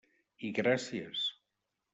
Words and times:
I 0.47 0.49
gràcies. 0.61 1.29